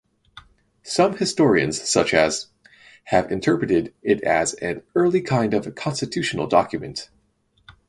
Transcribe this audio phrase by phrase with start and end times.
[0.81, 2.47] Some historians such as
[3.03, 7.11] have interpreted it as an early kind of constitutional document.